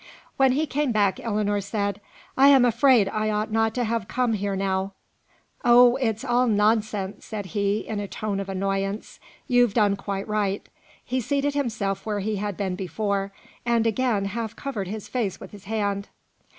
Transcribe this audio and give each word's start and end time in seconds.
When 0.35 0.53
he 0.53 0.65
came 0.65 0.91
back, 0.91 1.19
Ellinor 1.19 1.61
said: 1.61 2.01
"I 2.35 2.47
am 2.47 2.65
afraid 2.65 3.07
I 3.07 3.29
ought 3.29 3.51
not 3.51 3.75
to 3.75 3.83
have 3.83 4.07
come 4.07 4.33
here 4.33 4.55
now." 4.55 4.93
"Oh! 5.63 5.95
it's 5.97 6.25
all 6.25 6.47
nonsense!" 6.47 7.23
said 7.23 7.45
he, 7.53 7.81
in 7.87 7.99
a 7.99 8.07
tone 8.07 8.39
of 8.39 8.49
annoyance. 8.49 9.19
"You've 9.45 9.75
done 9.75 9.95
quite 9.95 10.27
right." 10.27 10.67
He 11.05 11.21
seated 11.21 11.53
himself 11.53 12.03
where 12.03 12.21
he 12.21 12.37
had 12.37 12.57
been 12.57 12.75
before; 12.75 13.31
and 13.63 13.85
again 13.85 14.25
half 14.25 14.55
covered 14.55 14.87
his 14.87 15.07
face 15.07 15.39
with 15.39 15.51
his 15.51 15.65
hand. 15.65 16.09